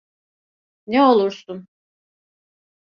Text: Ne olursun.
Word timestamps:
Ne 0.87 1.03
olursun. 1.03 1.67